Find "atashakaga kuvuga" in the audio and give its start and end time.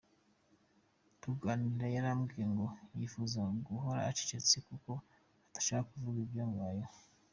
5.47-6.19